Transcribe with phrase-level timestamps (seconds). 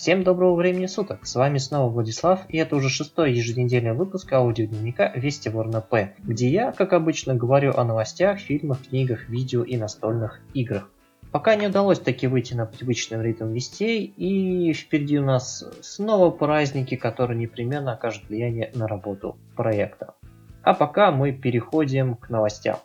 [0.00, 5.12] Всем доброго времени суток, с вами снова Владислав, и это уже шестой еженедельный выпуск аудиодневника
[5.14, 10.40] Вести Ворна П, где я, как обычно, говорю о новостях, фильмах, книгах, видео и настольных
[10.54, 10.88] играх.
[11.32, 16.96] Пока не удалось таки выйти на привычный ритм вестей, и впереди у нас снова праздники,
[16.96, 20.14] которые непременно окажут влияние на работу проекта.
[20.62, 22.78] А пока мы переходим к новостям.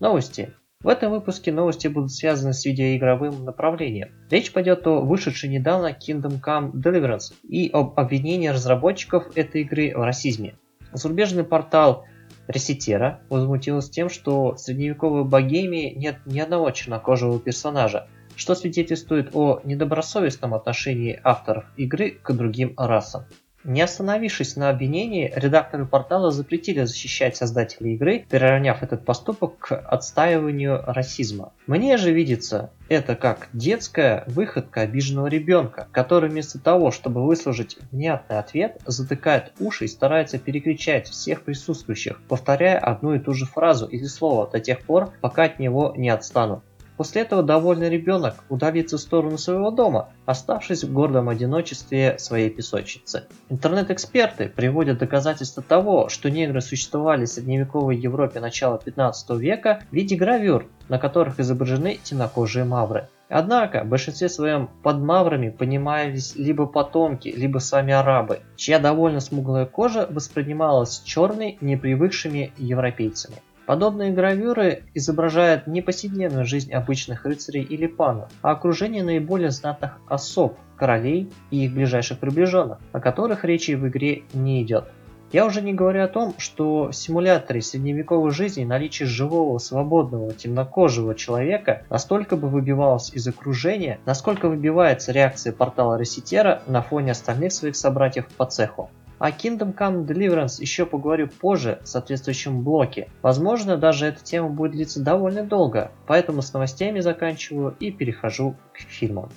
[0.00, 0.52] Новости.
[0.80, 4.10] В этом выпуске новости будут связаны с видеоигровым направлением.
[4.30, 10.04] Речь пойдет о вышедшей недавно Kingdom Come Deliverance и об обвинении разработчиков этой игры в
[10.04, 10.54] расизме.
[10.92, 12.04] Зарубежный портал
[12.46, 19.60] Ресетера возмутился тем, что в средневековой богемии нет ни одного чернокожего персонажа, что свидетельствует о
[19.64, 23.24] недобросовестном отношении авторов игры к другим расам.
[23.64, 30.82] Не остановившись на обвинении, редакторы портала запретили защищать создателей игры, приравняв этот поступок к отстаиванию
[30.86, 31.52] расизма.
[31.66, 38.38] Мне же видится это как детская выходка обиженного ребенка, который вместо того, чтобы выслужить внятный
[38.38, 44.04] ответ, затыкает уши и старается перекричать всех присутствующих, повторяя одну и ту же фразу или
[44.04, 46.62] слово до тех пор, пока от него не отстанут.
[46.98, 53.28] После этого довольный ребенок удалится в сторону своего дома, оставшись в гордом одиночестве своей песочницы.
[53.48, 60.16] Интернет-эксперты приводят доказательства того, что негры существовали в средневековой Европе начала 15 века в виде
[60.16, 63.08] гравюр, на которых изображены темнокожие мавры.
[63.28, 69.66] Однако, в большинстве своем под маврами понимались либо потомки, либо сами арабы, чья довольно смуглая
[69.66, 73.36] кожа воспринималась черной, непривыкшими европейцами.
[73.68, 80.56] Подобные гравюры изображают не повседневную жизнь обычных рыцарей или панов, а окружение наиболее знатных особ,
[80.74, 84.84] королей и их ближайших приближенных, о которых речи в игре не идет.
[85.32, 91.14] Я уже не говорю о том, что в симуляторе средневековой жизни наличие живого, свободного, темнокожего
[91.14, 97.76] человека настолько бы выбивалось из окружения, насколько выбивается реакция портала Реситера на фоне остальных своих
[97.76, 98.88] собратьев по цеху.
[99.18, 103.08] О Kingdom Come Deliverance еще поговорю позже в соответствующем блоке.
[103.20, 108.78] Возможно, даже эта тема будет длиться довольно долго, поэтому с новостями заканчиваю и перехожу к
[108.78, 109.30] фильмам.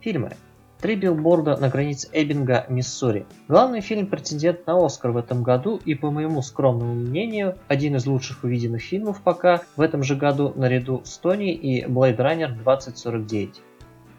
[0.00, 0.32] Фильмы.
[0.80, 3.26] Три билборда на границе Эббинга, Миссури.
[3.48, 8.06] Главный фильм претендент на Оскар в этом году и, по моему скромному мнению, один из
[8.06, 13.62] лучших увиденных фильмов пока в этом же году наряду с Тони и Blade Runner 2049.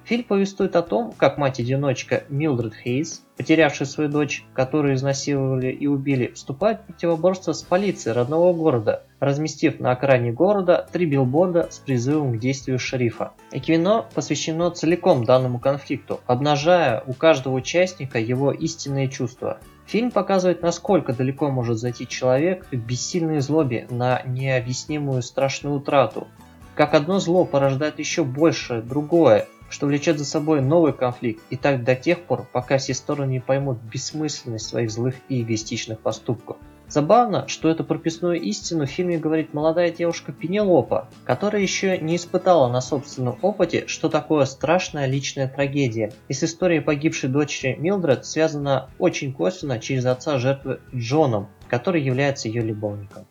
[0.10, 6.32] Фильм повествует о том, как мать-одиночка Милдред Хейс, потерявшая свою дочь, которую изнасиловали и убили,
[6.34, 12.34] вступает в противоборство с полицией родного города, разместив на окраине города три билборда с призывом
[12.34, 13.34] к действию шерифа.
[13.52, 19.60] И кино посвящено целиком данному конфликту, обнажая у каждого участника его истинные чувства.
[19.86, 26.28] Фильм показывает, насколько далеко может зайти человек в бессильной злобе на необъяснимую страшную утрату,
[26.74, 31.84] как одно зло порождает еще больше другое, что влечет за собой новый конфликт, и так
[31.84, 36.58] до тех пор, пока все стороны не поймут бессмысленность своих злых и эгоистичных поступков.
[36.90, 42.68] Забавно, что эту прописную истину в фильме говорит молодая девушка Пенелопа, которая еще не испытала
[42.68, 48.90] на собственном опыте, что такое страшная личная трагедия, и с историей погибшей дочери Милдред связана
[48.98, 53.28] очень косвенно через отца жертвы Джоном, который является ее любовником.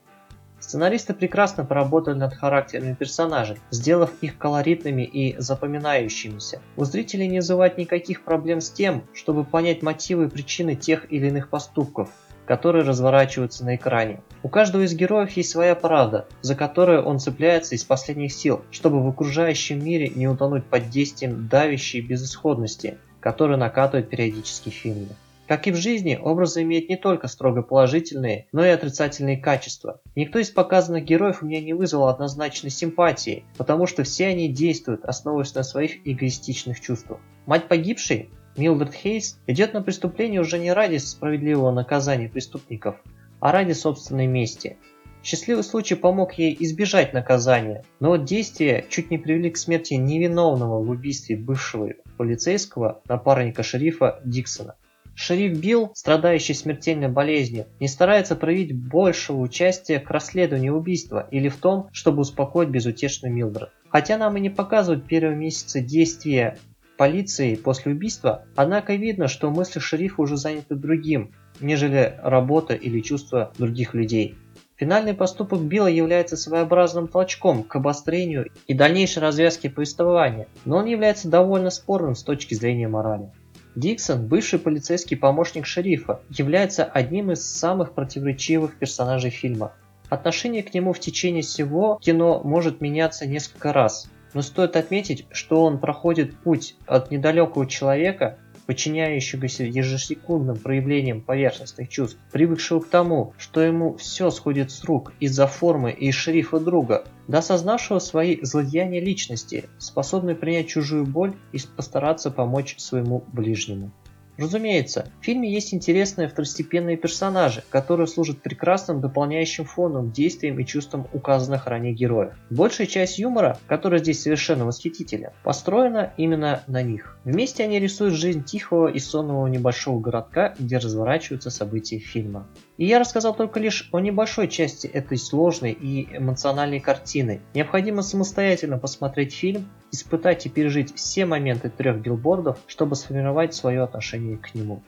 [0.68, 6.60] Сценаристы прекрасно поработали над характерами персонажей, сделав их колоритными и запоминающимися.
[6.76, 11.28] У зрителей не вызывает никаких проблем с тем, чтобы понять мотивы и причины тех или
[11.28, 12.10] иных поступков,
[12.44, 14.20] которые разворачиваются на экране.
[14.42, 19.02] У каждого из героев есть своя правда, за которую он цепляется из последних сил, чтобы
[19.02, 25.16] в окружающем мире не утонуть под действием давящей безысходности, которую накатывает периодически фильмы.
[25.48, 30.02] Как и в жизни, образы имеют не только строго положительные, но и отрицательные качества.
[30.14, 35.06] Никто из показанных героев у меня не вызвал однозначной симпатии, потому что все они действуют,
[35.06, 37.20] основываясь на своих эгоистичных чувствах.
[37.46, 38.28] Мать погибшей,
[38.58, 42.96] Милдред Хейс, идет на преступление уже не ради справедливого наказания преступников,
[43.40, 44.76] а ради собственной мести.
[45.24, 50.84] Счастливый случай помог ей избежать наказания, но вот действия чуть не привели к смерти невиновного
[50.84, 54.76] в убийстве бывшего полицейского напарника шерифа Диксона.
[55.20, 61.56] Шериф Билл, страдающий смертельной болезнью, не старается проявить большего участия к расследованию убийства или в
[61.56, 63.70] том, чтобы успокоить безутешную Милдред.
[63.88, 66.56] Хотя нам и не показывают первые месяцы действия
[66.96, 73.52] полиции после убийства, однако видно, что мысли шерифа уже заняты другим, нежели работа или чувства
[73.58, 74.36] других людей.
[74.76, 81.28] Финальный поступок Билла является своеобразным толчком к обострению и дальнейшей развязке повествования, но он является
[81.28, 83.32] довольно спорным с точки зрения морали.
[83.74, 89.72] Диксон, бывший полицейский помощник шерифа, является одним из самых противоречивых персонажей фильма.
[90.08, 95.64] Отношение к нему в течение всего кино может меняться несколько раз, но стоит отметить, что
[95.64, 98.38] он проходит путь от недалекого человека,
[98.68, 105.46] подчиняющегося ежесекундным проявлениям поверхностных чувств, привыкшего к тому, что ему все сходит с рук из-за
[105.46, 112.30] формы и шерифа друга, до осознавшего свои злодеяния личности, способной принять чужую боль и постараться
[112.30, 113.90] помочь своему ближнему.
[114.38, 121.08] Разумеется, в фильме есть интересные второстепенные персонажи, которые служат прекрасным дополняющим фоном действиям и чувствам
[121.12, 122.34] указанных ранее героев.
[122.48, 127.18] Большая часть юмора, который здесь совершенно восхитителен, построена именно на них.
[127.24, 132.46] Вместе они рисуют жизнь тихого и сонного небольшого городка, где разворачиваются события фильма.
[132.78, 137.40] И я рассказал только лишь о небольшой части этой сложной и эмоциональной картины.
[137.52, 144.38] Необходимо самостоятельно посмотреть фильм, испытать и пережить все моменты трех билбордов, чтобы сформировать свое отношение
[144.38, 144.84] к нему.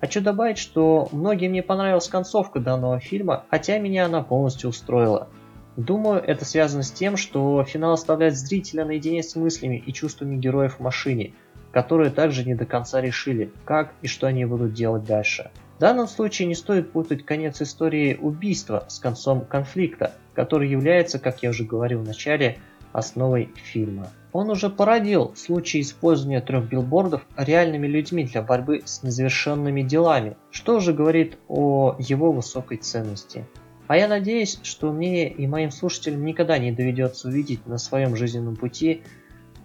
[0.00, 5.28] Хочу добавить, что многим не понравилась концовка данного фильма, хотя меня она полностью устроила.
[5.76, 10.76] Думаю, это связано с тем, что финал оставляет зрителя наедине с мыслями и чувствами героев
[10.76, 11.34] в машине,
[11.72, 15.50] которые также не до конца решили, как и что они будут делать дальше.
[15.78, 21.44] В данном случае не стоит путать конец истории убийства с концом конфликта, который является, как
[21.44, 22.58] я уже говорил в начале,
[22.92, 24.08] основой фильма.
[24.32, 30.78] Он уже породил случай использования трех билбордов реальными людьми для борьбы с незавершенными делами, что
[30.78, 33.46] уже говорит о его высокой ценности.
[33.86, 38.56] А я надеюсь, что мне и моим слушателям никогда не доведется увидеть на своем жизненном
[38.56, 39.04] пути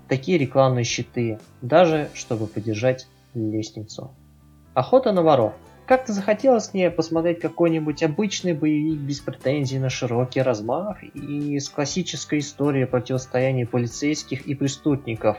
[0.08, 4.12] такие рекламные щиты, даже чтобы поддержать лестницу.
[4.76, 5.54] Охота на воров.
[5.86, 12.40] Как-то захотелось мне посмотреть какой-нибудь обычный боевик без претензий на широкий размах и с классической
[12.40, 15.38] историей противостояния полицейских и преступников.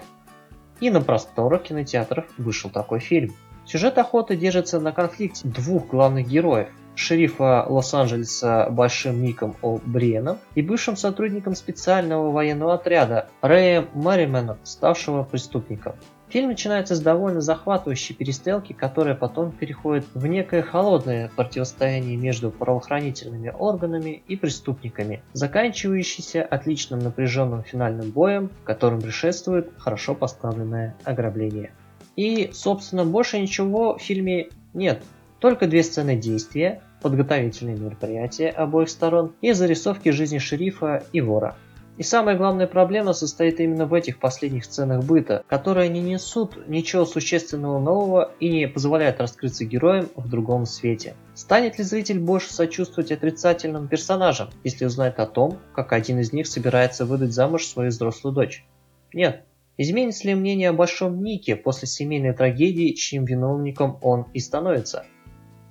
[0.81, 3.33] И на просторах кинотеатров вышел такой фильм.
[3.65, 10.97] Сюжет охоты держится на конфликте двух главных героев– шерифа Лос-Анджелеса Большим Ником О'Бриеном и бывшим
[10.97, 15.95] сотрудником специального военного отряда Рэем Марименом, ставшего преступником.
[16.35, 23.53] Фильм начинается с довольно захватывающей перестрелки, которая потом переходит в некое холодное противостояние между правоохранительными
[23.57, 31.71] органами и преступниками, заканчивающееся отличным напряженным финальным боем, которым предшествует хорошо поставленное ограбление.
[32.17, 35.05] И, собственно, больше ничего в фильме нет.
[35.39, 41.55] Только две сцены действия, подготовительные мероприятия обоих сторон и зарисовки жизни шерифа и вора.
[41.97, 47.05] И самая главная проблема состоит именно в этих последних сценах быта, которые не несут ничего
[47.05, 51.15] существенного нового и не позволяют раскрыться героям в другом свете.
[51.35, 56.49] Станет ли зритель больше сочувствовать отрицательным персонажам, если узнает о том, как один из них
[56.49, 58.65] собирается выдать замуж свою взрослую дочь?
[59.13, 59.45] Нет.
[59.77, 65.05] Изменится ли мнение о Большом Нике после семейной трагедии, чьим виновником он и становится?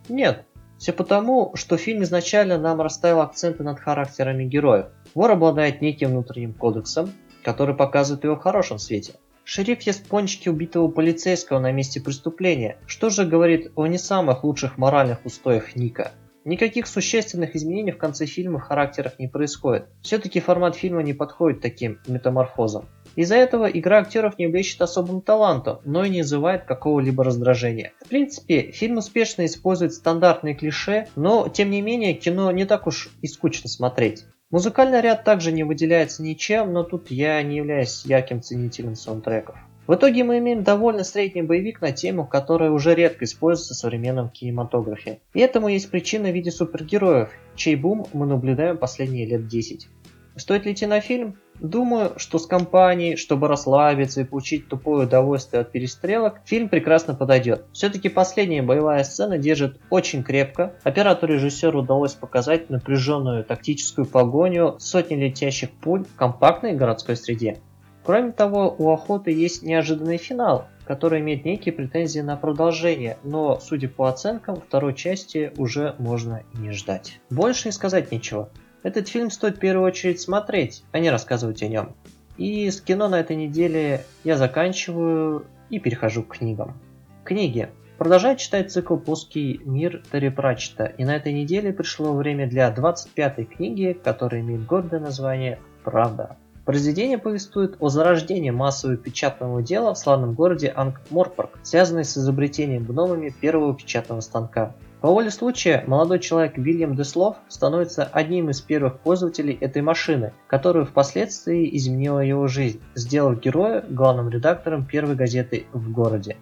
[0.08, 0.46] Нет.
[0.78, 4.88] Все потому, что фильм изначально нам расставил акценты над характерами героев.
[5.16, 7.12] Вор обладает неким внутренним кодексом,
[7.44, 9.14] который показывает его в хорошем свете.
[9.44, 14.78] Шериф ест пончики убитого полицейского на месте преступления, что же говорит о не самых лучших
[14.78, 16.14] моральных устоях Ника.
[16.46, 19.86] Никаких существенных изменений в конце фильма в характерах не происходит.
[20.02, 22.90] Все-таки формат фильма не подходит таким метаморфозам.
[23.16, 27.94] Из-за этого игра актеров не блещет особым талантом, но и не вызывает какого-либо раздражения.
[28.04, 33.10] В принципе, фильм успешно использует стандартные клише, но тем не менее кино не так уж
[33.22, 34.26] и скучно смотреть.
[34.54, 39.56] Музыкальный ряд также не выделяется ничем, но тут я не являюсь ярким ценителем саундтреков.
[39.88, 44.30] В итоге мы имеем довольно средний боевик на тему, которая уже редко используется в современном
[44.30, 45.22] кинематографе.
[45.34, 49.88] И этому есть причина в виде супергероев, чей бум мы наблюдаем последние лет 10.
[50.36, 51.38] Стоит ли идти на фильм?
[51.60, 57.66] Думаю, что с компанией, чтобы расслабиться и получить тупое удовольствие от перестрелок, фильм прекрасно подойдет.
[57.72, 60.74] Все-таки последняя боевая сцена держит очень крепко.
[60.84, 67.60] Оператору режиссеру удалось показать напряженную тактическую погоню сотни летящих пуль в компактной городской среде.
[68.04, 73.88] Кроме того, у охоты есть неожиданный финал, который имеет некие претензии на продолжение, но, судя
[73.88, 77.22] по оценкам, второй части уже можно и не ждать.
[77.30, 78.50] Больше и сказать нечего.
[78.84, 81.96] Этот фильм стоит в первую очередь смотреть, а не рассказывать о нем.
[82.38, 86.78] И с кино на этой неделе я заканчиваю и перехожу к книгам.
[87.24, 87.70] Книги.
[87.98, 93.46] Продолжаю читать цикл «Плоский мир» Терри Пратчета, и на этой неделе пришло время для 25-й
[93.46, 96.36] книги, которая имеет гордое название «Правда».
[96.66, 103.30] Произведение повествует о зарождении массового печатного дела в славном городе Ангморпорг, связанной с изобретением гномами
[103.30, 104.74] первого печатного станка.
[105.04, 110.86] По воле случая, молодой человек Вильям Деслов становится одним из первых пользователей этой машины, которая
[110.86, 116.38] впоследствии изменила его жизнь, сделав героя главным редактором первой газеты в городе.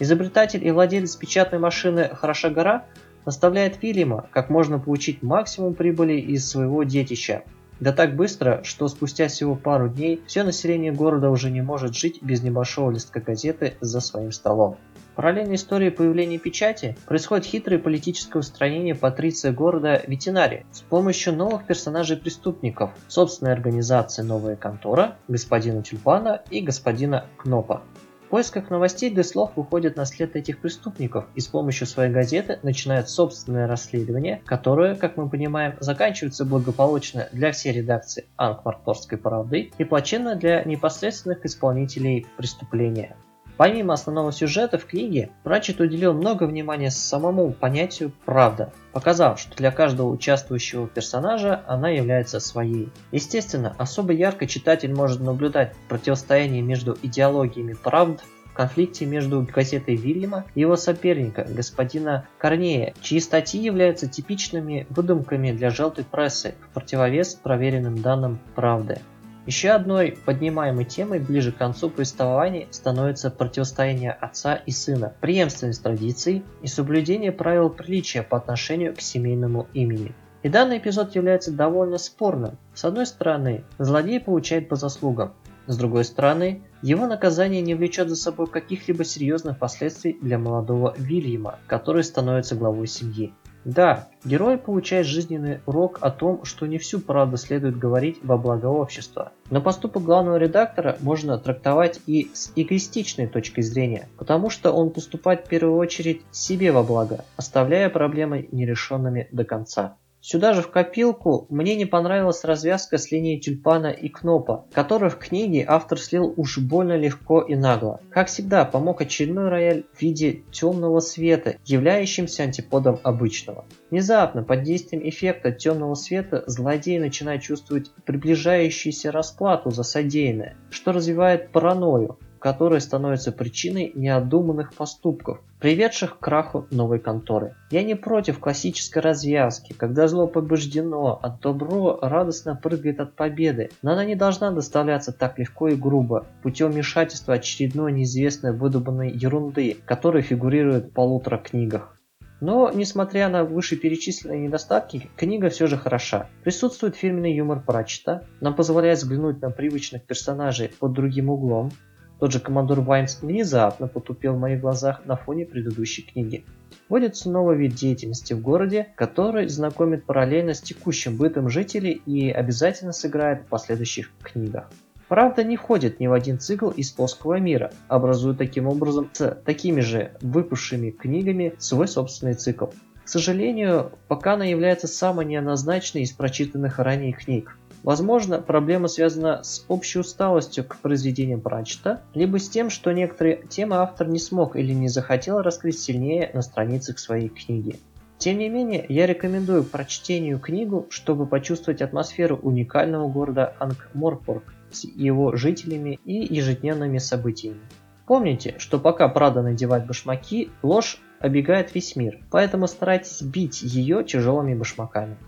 [0.00, 2.84] Изобретатель и владелец печатной машины Хороша гора
[3.26, 7.44] наставляет Вильяма, как можно получить максимум прибыли из своего детища,
[7.78, 12.20] да так быстро, что спустя всего пару дней все население города уже не может жить
[12.22, 14.78] без небольшого листка газеты за своим столом.
[15.14, 22.90] Параллельно истории появления печати происходит хитрое политическое устранение патриция города Ветинари с помощью новых персонажей-преступников,
[23.06, 27.82] собственной организации «Новая контора», господина Тюльпана и господина Кнопа.
[28.26, 33.08] В поисках новостей Деслов выходит на след этих преступников и с помощью своей газеты начинает
[33.08, 40.34] собственное расследование, которое, как мы понимаем, заканчивается благополучно для всей редакции Анкмарпорской правды и плачевно
[40.34, 43.14] для непосредственных исполнителей преступления.
[43.56, 49.70] Помимо основного сюжета в книге, Пратчет уделил много внимания самому понятию «правда», показав, что для
[49.70, 52.90] каждого участвующего персонажа она является своей.
[53.12, 60.44] Естественно, особо ярко читатель может наблюдать противостояние между идеологиями правд в конфликте между газетой Вильяма
[60.56, 67.34] и его соперника, господина Корнея, чьи статьи являются типичными выдумками для желтой прессы в противовес
[67.34, 69.00] проверенным данным правды.
[69.46, 76.42] Еще одной поднимаемой темой ближе к концу повествования становится противостояние отца и сына, преемственность традиций
[76.62, 80.14] и соблюдение правил приличия по отношению к семейному имени.
[80.42, 82.58] И данный эпизод является довольно спорным.
[82.74, 85.34] С одной стороны, злодей получает по заслугам,
[85.66, 91.58] с другой стороны, его наказание не влечет за собой каких-либо серьезных последствий для молодого Вильяма,
[91.66, 93.32] который становится главой семьи.
[93.64, 98.66] Да, герой получает жизненный урок о том, что не всю правду следует говорить во благо
[98.66, 99.32] общества.
[99.50, 105.46] Но поступок главного редактора можно трактовать и с эгоистичной точки зрения, потому что он поступает
[105.46, 109.96] в первую очередь себе во благо, оставляя проблемы нерешенными до конца.
[110.26, 115.18] Сюда же в копилку мне не понравилась развязка с линией тюльпана и кнопа, которую в
[115.18, 118.00] книге автор слил уж больно легко и нагло.
[118.08, 123.66] Как всегда, помог очередной рояль в виде темного света, являющимся антиподом обычного.
[123.90, 131.52] Внезапно, под действием эффекта темного света, злодей начинает чувствовать приближающуюся расплату за содеянное, что развивает
[131.52, 137.54] паранойю, которая становится причиной неодуманных поступков, приведших к краху новой конторы.
[137.70, 143.92] Я не против классической развязки, когда зло побеждено, а добро радостно прыгает от победы, но
[143.92, 150.22] она не должна доставляться так легко и грубо, путем вмешательства очередной неизвестной выдуманной ерунды, которая
[150.22, 151.98] фигурирует в полутора книгах.
[152.42, 156.28] Но, несмотря на вышеперечисленные недостатки, книга все же хороша.
[156.42, 161.70] Присутствует фирменный юмор Пратчета, нам позволяет взглянуть на привычных персонажей под другим углом,
[162.18, 166.44] тот же командор Ваймс внезапно потупил в моих глазах на фоне предыдущей книги.
[166.88, 172.92] Вводится новый вид деятельности в городе, который знакомит параллельно с текущим бытом жителей и обязательно
[172.92, 174.70] сыграет в последующих книгах.
[175.08, 179.80] Правда не входит ни в один цикл из плоского мира, образуя таким образом с такими
[179.80, 182.66] же выпавшими книгами свой собственный цикл.
[183.04, 187.58] К сожалению, пока она является самой неоднозначной из прочитанных ранее книг.
[187.84, 193.76] Возможно, проблема связана с общей усталостью к произведениям Пратчета, либо с тем, что некоторые темы
[193.76, 197.78] автор не смог или не захотел раскрыть сильнее на страницах своей книги.
[198.16, 205.36] Тем не менее, я рекомендую прочтению книгу, чтобы почувствовать атмосферу уникального города Ангморпорг с его
[205.36, 207.60] жителями и ежедневными событиями.
[208.06, 214.54] Помните, что пока Прада надевает башмаки, ложь обегает весь мир, поэтому старайтесь бить ее тяжелыми
[214.54, 215.18] башмаками.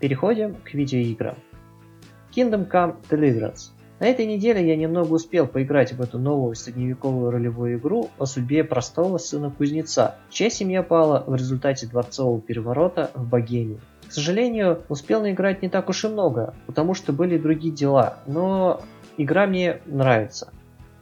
[0.00, 1.36] Переходим к видеоиграм.
[2.36, 3.70] Kingdom Come Deliverance.
[3.98, 8.62] На этой неделе я немного успел поиграть в эту новую средневековую ролевую игру о судьбе
[8.62, 13.80] простого сына кузнеца, чья семья пала в результате дворцового переворота в Богемии.
[14.06, 18.82] К сожалению, успел наиграть не так уж и много, потому что были другие дела, но
[19.16, 20.52] игра мне нравится.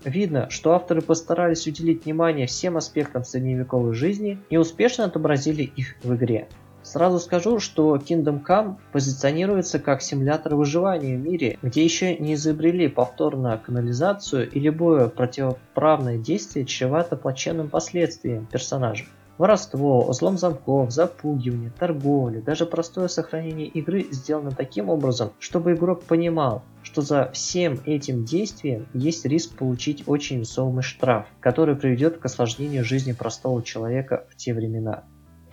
[0.04, 6.14] Видно, что авторы постарались уделить внимание всем аспектам средневековой жизни и успешно отобразили их в
[6.14, 6.46] игре.
[6.84, 12.88] Сразу скажу, что Kingdom Come позиционируется как симулятор выживания в мире, где еще не изобрели
[12.88, 19.06] повторно канализацию и любое противоправное действие чревато плачевным последствиям персонажа.
[19.38, 26.62] Воровство, взлом замков, запугивание, торговля, даже простое сохранение игры сделано таким образом, чтобы игрок понимал,
[26.82, 32.84] что за всем этим действием есть риск получить очень весомый штраф, который приведет к осложнению
[32.84, 35.04] жизни простого человека в те времена.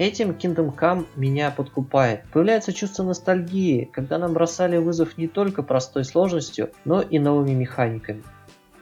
[0.02, 2.24] Этим Kingdom Come меня подкупает.
[2.34, 8.24] Появляется чувство ностальгии, когда нам бросали вызов не только простой сложностью, но и новыми механиками.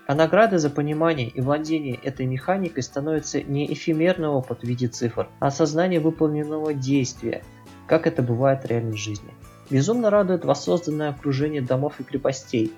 [0.07, 5.27] А награды за понимание и владение этой механикой становится не эфемерный опыт в виде цифр,
[5.41, 7.43] а осознание выполненного действия,
[7.85, 9.33] как это бывает в реальной жизни.
[9.69, 12.71] Безумно радует воссозданное окружение домов и крепостей,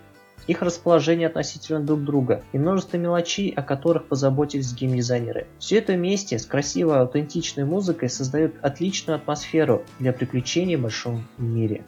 [0.48, 5.48] их расположение относительно друг друга и множество мелочей, о которых позаботились геймдизайнеры.
[5.60, 11.83] Все это вместе с красивой аутентичной музыкой создает отличную атмосферу для приключений в большом мире.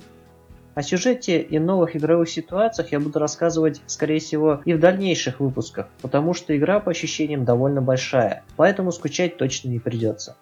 [0.75, 5.87] О сюжете и новых игровых ситуациях я буду рассказывать, скорее всего, и в дальнейших выпусках,
[6.01, 10.35] потому что игра по ощущениям довольно большая, поэтому скучать точно не придется.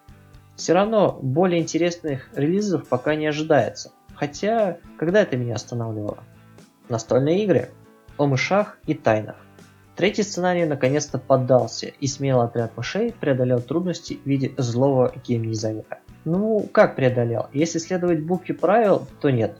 [0.56, 6.24] Все равно более интересных релизов пока не ожидается, хотя когда это меня останавливало?
[6.88, 7.68] Настольные игры
[8.18, 9.36] о мышах и тайнах.
[9.96, 15.98] Третий сценарий наконец-то поддался, и смелый отряд мышей преодолел трудности в виде злого геймдизайнера.
[16.24, 17.48] Ну, как преодолел?
[17.52, 19.56] Если следовать букве правил, то нет.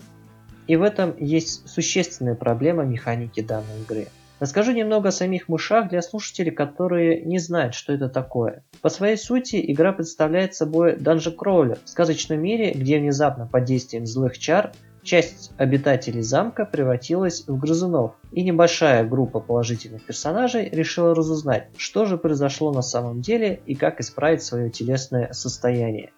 [0.66, 4.06] И в этом есть существенная проблема механики данной игры.
[4.40, 8.64] Расскажу немного о самих мышах для слушателей, которые не знают, что это такое.
[8.80, 14.06] По своей сути, игра представляет собой данжен кроулер в сказочном мире, где внезапно под действием
[14.06, 21.68] злых чар часть обитателей замка превратилась в грызунов, и небольшая группа положительных персонажей решила разузнать,
[21.76, 26.12] что же произошло на самом деле и как исправить свое телесное состояние.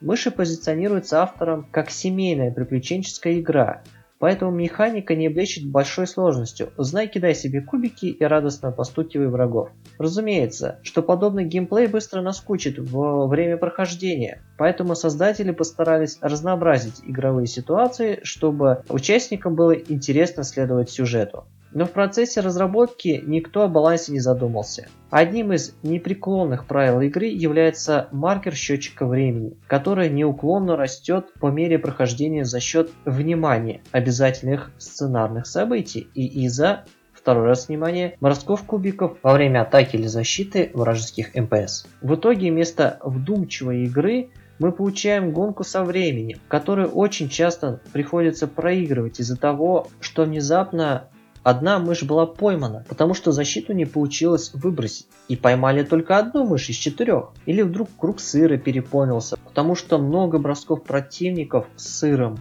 [0.00, 3.82] Мыши позиционируются автором как семейная приключенческая игра,
[4.18, 6.70] поэтому механика не облечит большой сложностью.
[6.78, 9.70] Знай, кидай себе кубики и радостно постукивай врагов.
[9.98, 18.20] Разумеется, что подобный геймплей быстро наскучит во время прохождения, поэтому создатели постарались разнообразить игровые ситуации,
[18.22, 21.44] чтобы участникам было интересно следовать сюжету.
[21.74, 24.86] Но в процессе разработки никто о балансе не задумался.
[25.10, 32.44] Одним из непреклонных правил игры является маркер счетчика времени, который неуклонно растет по мере прохождения
[32.44, 39.62] за счет внимания обязательных сценарных событий и из-за второй раз внимание, морсков кубиков во время
[39.62, 41.86] атаки или защиты вражеских МПС.
[42.02, 44.28] В итоге вместо вдумчивой игры
[44.58, 51.08] мы получаем гонку со временем, которую очень часто приходится проигрывать из-за того, что внезапно
[51.44, 55.08] Одна мышь была поймана, потому что защиту не получилось выбросить.
[55.28, 57.32] И поймали только одну мышь из четырех.
[57.44, 62.38] Или вдруг круг сыра переполнился, потому что много бросков противников с сыром.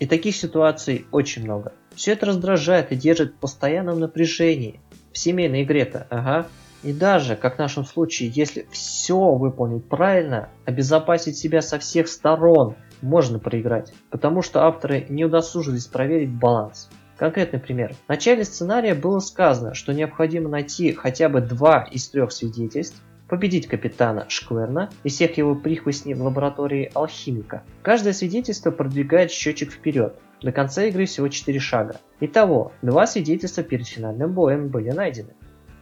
[0.00, 1.74] И таких ситуаций очень много.
[1.94, 4.80] Все это раздражает и держит в постоянном напряжении.
[5.12, 6.48] В семейной игре-то, ага.
[6.82, 12.74] И даже, как в нашем случае, если все выполнить правильно, обезопасить себя со всех сторон,
[13.00, 13.92] можно проиграть.
[14.10, 16.88] Потому что авторы не удосужились проверить баланс.
[17.20, 17.92] Конкретный пример.
[18.06, 23.66] В начале сценария было сказано, что необходимо найти хотя бы два из трех свидетельств, победить
[23.66, 27.62] капитана Шкверна и всех его прихвостней в лаборатории алхимика.
[27.82, 30.14] Каждое свидетельство продвигает счетчик вперед.
[30.40, 31.96] До конца игры всего 4 шага.
[32.20, 35.34] Итого, два свидетельства перед финальным боем были найдены.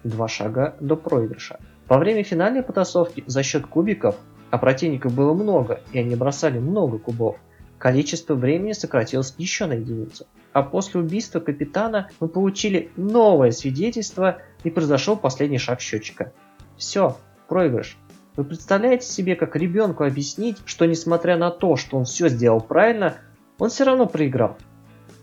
[0.03, 1.61] Два шага до проигрыша.
[1.87, 4.17] Во время финальной потасовки за счет кубиков,
[4.51, 7.37] а противников было много, и они бросали много кубов,
[7.79, 14.71] количество времени сократилось еще на единицу а после убийства капитана мы получили новое свидетельство и
[14.71, 16.33] произошел последний шаг счетчика.
[16.77, 17.17] Все,
[17.49, 17.97] проигрыш.
[18.37, 23.17] Вы представляете себе, как ребенку объяснить, что несмотря на то, что он все сделал правильно,
[23.59, 24.57] он все равно проиграл?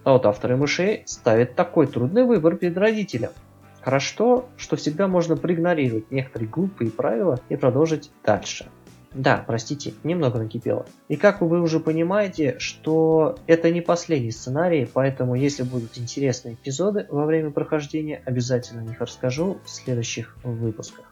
[0.04, 3.32] А вот авторы мышей ставят такой трудный выбор перед родителем.
[3.82, 8.68] Хорошо, что всегда можно проигнорировать некоторые глупые правила и продолжить дальше.
[9.16, 10.86] Да, простите, немного накипело.
[11.08, 17.08] И как вы уже понимаете, что это не последний сценарий, поэтому если будут интересные эпизоды
[17.10, 21.06] во время прохождения, обязательно о них расскажу в следующих выпусках.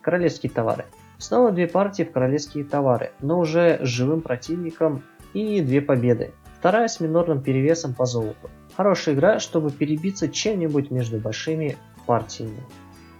[0.00, 0.86] Королевские товары.
[1.18, 6.32] Снова две партии в королевские товары, но уже с живым противником и две победы.
[6.58, 8.50] Вторая с минорным перевесом по золоту.
[8.76, 12.60] Хорошая игра, чтобы перебиться чем-нибудь между большими партиями.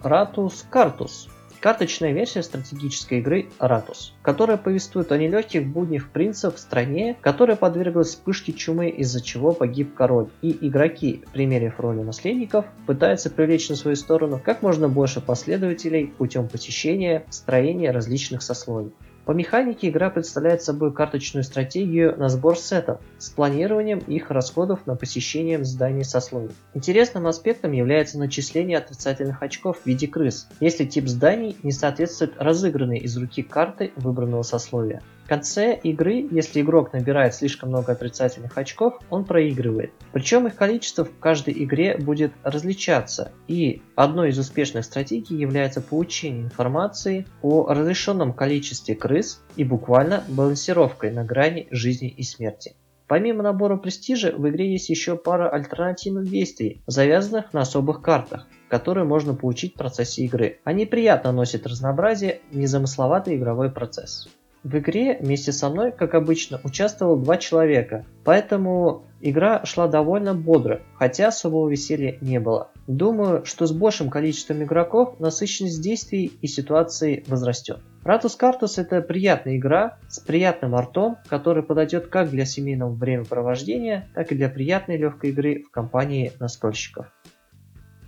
[0.03, 1.29] Ратус Картус
[1.61, 8.09] Карточная версия стратегической игры Ратус, которая повествует о нелегких буднях принца в стране, которая подверглась
[8.09, 10.29] вспышке чумы, из-за чего погиб король.
[10.41, 16.47] И игроки, примерив роли наследников, пытаются привлечь на свою сторону как можно больше последователей путем
[16.47, 18.93] посещения строения различных сословий.
[19.25, 24.95] По механике игра представляет собой карточную стратегию на сбор сетов с планированием их расходов на
[24.95, 26.55] посещение зданий сословий.
[26.73, 32.97] Интересным аспектом является начисление отрицательных очков в виде крыс, если тип зданий не соответствует разыгранной
[32.97, 35.01] из руки карты выбранного сословия.
[35.29, 39.91] Конце игры, если игрок набирает слишком много отрицательных очков, он проигрывает.
[40.11, 43.31] Причем их количество в каждой игре будет различаться.
[43.47, 51.11] И одной из успешных стратегий является получение информации о разрешенном количестве крыс и буквально балансировкой
[51.11, 52.75] на грани жизни и смерти.
[53.05, 59.05] Помимо набора престижа, в игре есть еще пара альтернативных действий, завязанных на особых картах, которые
[59.05, 60.59] можно получить в процессе игры.
[60.63, 64.27] Они приятно носят разнообразие, незамысловатый игровой процесс.
[64.63, 70.81] В игре вместе со мной, как обычно, участвовал два человека, поэтому игра шла довольно бодро,
[70.95, 72.69] хотя особого веселья не было.
[72.85, 77.79] Думаю, что с большим количеством игроков насыщенность действий и ситуации возрастет.
[78.03, 84.33] Ратус Картус это приятная игра с приятным артом, который подойдет как для семейного времяпровождения, так
[84.33, 87.05] и для приятной легкой игры в компании настольщиков.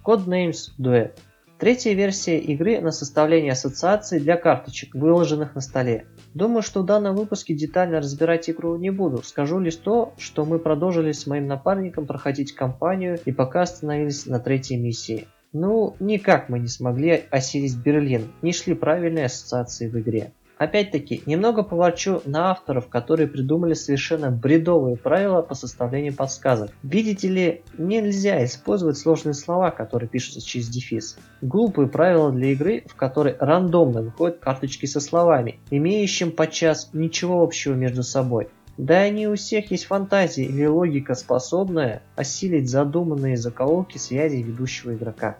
[0.03, 1.13] Codenames Duet
[1.61, 6.07] Третья версия игры на составление ассоциаций для карточек, выложенных на столе.
[6.33, 9.21] Думаю, что в данном выпуске детально разбирать игру не буду.
[9.21, 14.39] Скажу лишь то, что мы продолжили с моим напарником проходить кампанию и пока остановились на
[14.39, 15.27] третьей миссии.
[15.53, 20.31] Ну, никак мы не смогли осилить Берлин, не шли правильные ассоциации в игре.
[20.61, 26.69] Опять-таки, немного поворчу на авторов, которые придумали совершенно бредовые правила по составлению подсказок.
[26.83, 31.17] Видите ли, нельзя использовать сложные слова, которые пишутся через дефис.
[31.41, 37.73] Глупые правила для игры, в которой рандомно выходят карточки со словами, имеющим подчас ничего общего
[37.73, 38.49] между собой.
[38.77, 44.93] Да и не у всех есть фантазия или логика, способная осилить задуманные заколки связи ведущего
[44.93, 45.37] игрока.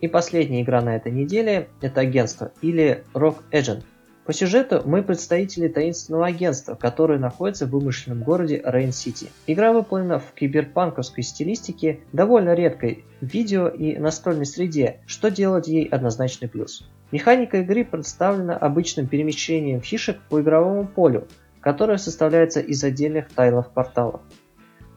[0.00, 3.84] И последняя игра на этой неделе– это агентство или Rock Agent.
[4.24, 9.28] По сюжету мы представители таинственного агентства, которое находится в вымышленном городе Рейн-Сити.
[9.46, 15.84] Игра выполнена в киберпанковской стилистике, довольно редкой в видео и настольной среде, что делает ей
[15.84, 16.88] однозначный плюс.
[17.12, 21.28] Механика игры представлена обычным перемещением фишек по игровому полю,
[21.60, 24.22] которое составляется из отдельных тайлов-порталов.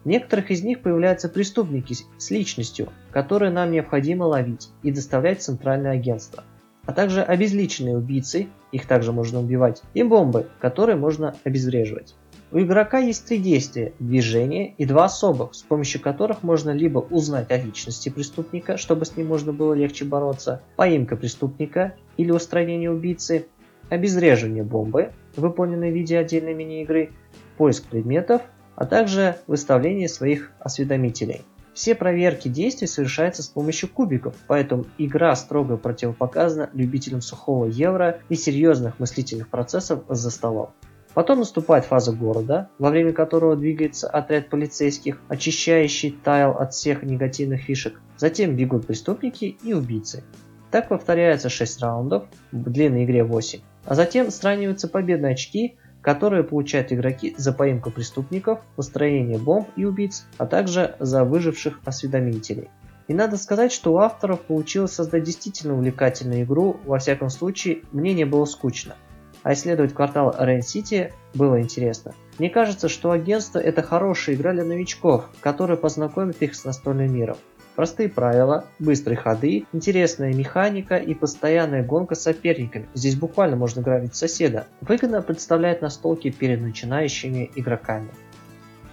[0.05, 5.43] В некоторых из них появляются преступники с личностью, которые нам необходимо ловить и доставлять в
[5.43, 6.45] центральное агентство–
[6.87, 12.15] а также обезличенные убийцы, их также можно убивать, и бомбы, которые можно обезвреживать.
[12.49, 17.51] У игрока есть три действия– движение и два особых, с помощью которых можно либо узнать
[17.51, 23.47] о личности преступника, чтобы с ним можно было легче бороться, поимка преступника или устранение убийцы,
[23.89, 27.11] обезвреживание бомбы, выполненной в виде отдельной мини-игры,
[27.57, 28.41] поиск предметов,
[28.75, 31.41] а также выставление своих осведомителей–
[31.77, 38.35] все проверки действий совершаются с помощью кубиков, поэтому игра строго противопоказана любителям сухого евро и
[38.35, 40.71] серьезных мыслительных процессов за столом.
[41.13, 47.61] Потом наступает фаза города, во время которого двигается отряд полицейских, очищающий тайл от всех негативных
[47.61, 48.01] фишек.
[48.17, 50.23] Затем бегут преступники и убийцы.
[50.71, 53.59] Так повторяется 6 раундов, в длинной игре 8.
[53.85, 60.25] А затем сравниваются победные очки, которые получают игроки за поимку преступников, построение бомб и убийц,
[60.37, 62.69] а также за выживших осведомителей.
[63.09, 68.13] И надо сказать, что у авторов получилось создать действительно увлекательную игру, во всяком случае, мне
[68.13, 68.95] не было скучно.
[69.43, 72.13] А исследовать квартал Рейн-Сити было интересно.
[72.39, 77.35] Мне кажется, что агентство это хорошая игра для новичков, которая познакомит их с настольным миром.
[77.77, 82.89] Простые правила, быстрые ходы, интересная механика и постоянная гонка с соперниками.
[82.95, 84.65] Здесь буквально можно грабить соседа.
[84.81, 88.09] Выгодно представляет настолки перед начинающими игроками.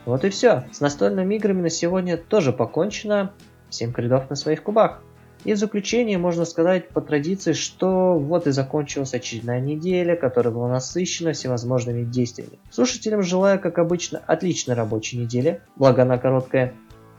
[0.04, 0.64] Вот и все.
[0.70, 3.32] С настольными играми на сегодня тоже покончено.
[3.70, 5.00] Всем кридов на своих кубах.
[5.44, 10.68] И в заключение можно сказать по традиции, что вот и закончилась очередная неделя, которая была
[10.68, 12.58] насыщена всевозможными действиями.
[12.70, 16.74] Слушателям желаю, как обычно, отличной рабочей недели, благо она короткая,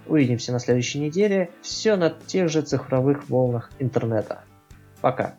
[0.07, 1.49] Увидимся на следующей неделе.
[1.61, 4.43] Все на тех же цифровых волнах интернета.
[5.01, 5.35] Пока.